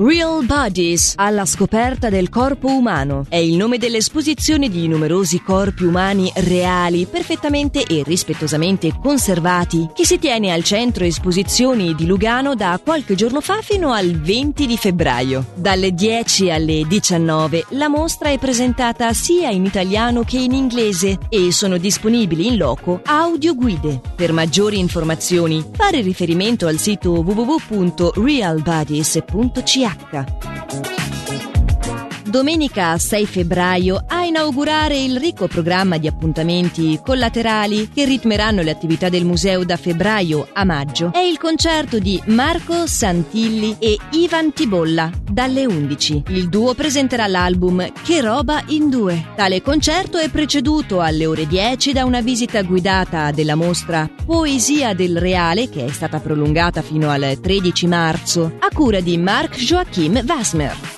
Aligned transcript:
Real 0.00 0.44
Bodies, 0.44 1.14
alla 1.16 1.44
scoperta 1.44 2.08
del 2.08 2.28
corpo 2.28 2.68
umano. 2.68 3.26
È 3.28 3.34
il 3.34 3.56
nome 3.56 3.78
dell'esposizione 3.78 4.68
di 4.68 4.86
numerosi 4.86 5.42
corpi 5.42 5.82
umani 5.82 6.30
reali, 6.36 7.04
perfettamente 7.06 7.82
e 7.82 8.04
rispettosamente 8.06 8.96
conservati, 8.96 9.88
che 9.92 10.06
si 10.06 10.20
tiene 10.20 10.52
al 10.52 10.62
centro 10.62 11.02
esposizioni 11.02 11.96
di 11.96 12.06
Lugano 12.06 12.54
da 12.54 12.80
qualche 12.80 13.16
giorno 13.16 13.40
fa 13.40 13.60
fino 13.60 13.92
al 13.92 14.12
20 14.12 14.66
di 14.66 14.76
febbraio. 14.76 15.46
Dalle 15.56 15.92
10 15.92 16.48
alle 16.52 16.86
19 16.86 17.64
la 17.70 17.88
mostra 17.88 18.28
è 18.28 18.38
presentata 18.38 19.12
sia 19.12 19.50
in 19.50 19.64
italiano 19.64 20.22
che 20.22 20.38
in 20.38 20.52
inglese 20.52 21.18
e 21.28 21.50
sono 21.50 21.76
disponibili 21.76 22.46
in 22.46 22.56
loco 22.56 23.00
audioguide. 23.04 24.00
Per 24.14 24.30
maggiori 24.30 24.78
informazioni 24.78 25.64
fare 25.72 26.02
riferimento 26.02 26.68
al 26.68 26.78
sito 26.78 27.20
Iaca. 29.88 30.57
Domenica 32.28 32.98
6 32.98 33.24
febbraio 33.24 34.04
a 34.06 34.22
inaugurare 34.22 34.98
il 34.98 35.18
ricco 35.18 35.48
programma 35.48 35.96
di 35.96 36.06
appuntamenti 36.06 37.00
collaterali 37.02 37.88
che 37.88 38.04
ritmeranno 38.04 38.60
le 38.60 38.70
attività 38.70 39.08
del 39.08 39.24
museo 39.24 39.64
da 39.64 39.78
febbraio 39.78 40.46
a 40.52 40.62
maggio 40.64 41.10
è 41.14 41.20
il 41.20 41.38
concerto 41.38 41.98
di 41.98 42.20
Marco 42.26 42.86
Santilli 42.86 43.76
e 43.78 43.96
Ivan 44.10 44.52
Tibolla 44.52 45.10
dalle 45.30 45.64
11. 45.64 46.24
Il 46.28 46.50
duo 46.50 46.74
presenterà 46.74 47.26
l'album 47.26 47.90
Che 48.02 48.20
roba 48.20 48.62
in 48.66 48.90
due. 48.90 49.28
Tale 49.34 49.62
concerto 49.62 50.18
è 50.18 50.28
preceduto 50.28 51.00
alle 51.00 51.24
ore 51.24 51.46
10 51.46 51.94
da 51.94 52.04
una 52.04 52.20
visita 52.20 52.60
guidata 52.60 53.30
della 53.30 53.54
mostra 53.54 54.06
Poesia 54.26 54.92
del 54.92 55.16
Reale 55.16 55.70
che 55.70 55.86
è 55.86 55.90
stata 55.90 56.20
prolungata 56.20 56.82
fino 56.82 57.08
al 57.08 57.38
13 57.40 57.86
marzo 57.86 58.52
a 58.58 58.68
cura 58.70 59.00
di 59.00 59.16
Marc 59.16 59.56
Joachim 59.56 60.22
Wasmer. 60.26 60.97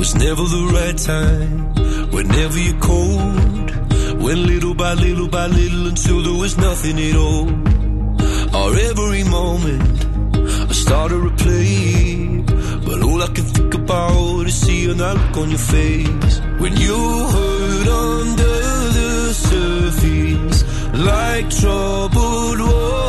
Was 0.00 0.14
never 0.14 0.44
the 0.56 0.64
right 0.78 0.98
time. 1.12 1.56
Whenever 2.16 2.58
you're 2.58 2.80
cold, 2.80 3.68
went 4.24 4.40
little 4.52 4.74
by 4.74 4.94
little 4.94 5.28
by 5.28 5.46
little 5.46 5.88
until 5.88 6.22
there 6.22 6.40
was 6.44 6.56
nothing 6.56 6.96
at 7.08 7.16
all. 7.16 7.48
Our 8.58 8.72
every 8.90 9.24
moment. 9.24 9.96
I 10.70 10.74
started 10.84 11.20
to 11.26 11.32
play, 11.44 12.42
but 12.86 12.98
all 13.02 13.20
I 13.22 13.30
can 13.36 13.46
think 13.56 13.74
about 13.74 14.46
is 14.46 14.58
seeing 14.64 14.96
that 14.96 15.16
look 15.20 15.36
on 15.42 15.50
your 15.50 15.64
face 15.76 16.36
when 16.62 16.74
you 16.86 16.98
hurt 17.34 17.88
under 18.08 18.56
the 18.98 19.12
surface, 19.50 20.58
like 21.10 21.50
troubled 21.50 22.60
water 22.60 22.99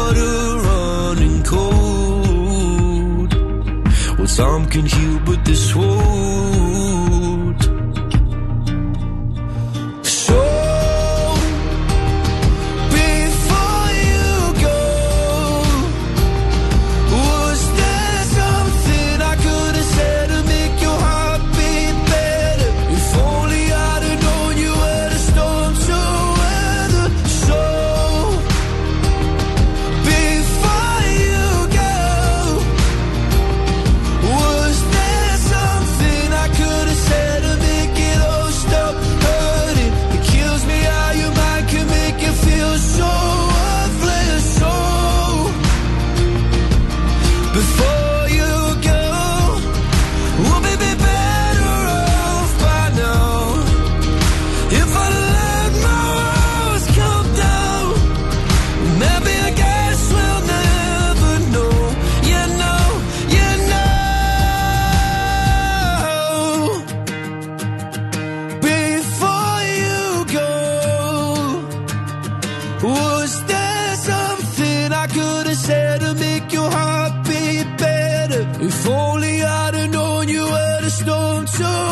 so 81.52 81.91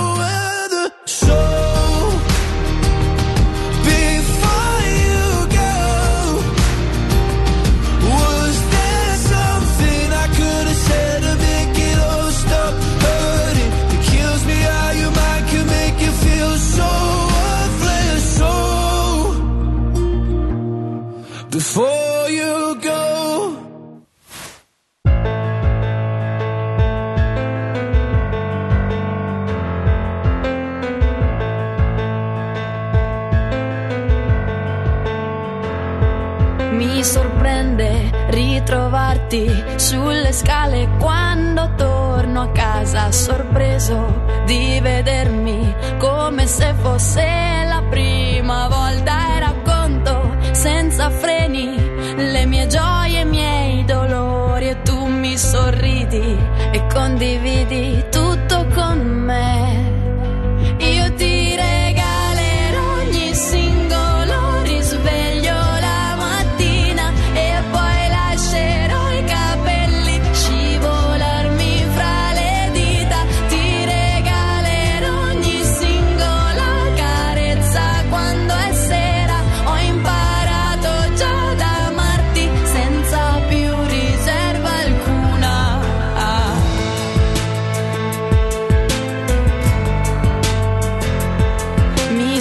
battiti 39.29 39.63
sulle 39.75 40.31
scale 40.31 40.89
quando 40.99 41.73
torno 41.75 42.41
a 42.41 42.49
casa 42.49 43.11
sorpreso 43.11 44.23
di 44.45 44.79
vedermi 44.81 45.75
come 45.99 46.47
se 46.47 46.73
fosse 46.81 47.65
la 47.67 47.83
prima 47.87 48.67
volta. 48.67 49.35
E 49.35 49.39
racconto 49.39 50.35
senza 50.51 51.09
freni 51.11 51.75
le 52.15 52.45
mie 52.45 52.67
gioie, 52.67 53.21
i 53.21 53.25
miei 53.25 53.85
dolori 53.85 54.69
e 54.69 54.81
tu 54.81 55.05
mi 55.05 55.37
sorridi 55.37 56.37
e 56.71 56.87
condividi 56.91 57.98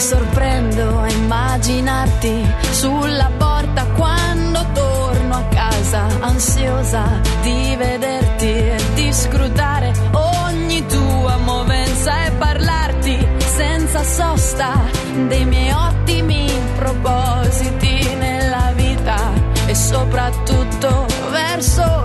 sorprendo 0.09 1.01
a 1.01 1.11
immaginarti 1.11 2.43
sulla 2.71 3.31
porta 3.37 3.85
quando 3.89 4.65
torno 4.73 5.35
a 5.35 5.43
casa, 5.51 6.07
ansiosa 6.21 7.21
di 7.43 7.77
vederti 7.77 8.47
e 8.47 8.77
di 8.95 9.13
scrutare 9.13 9.93
ogni 10.13 10.87
tua 10.87 11.37
movenza 11.45 12.25
e 12.25 12.31
parlarti 12.31 13.29
senza 13.39 14.03
sosta 14.03 14.81
dei 15.27 15.45
miei 15.45 15.73
ottimi 15.73 16.51
propositi 16.77 18.15
nella 18.15 18.73
vita 18.75 19.31
e 19.67 19.75
soprattutto 19.75 21.05
verso 21.31 21.98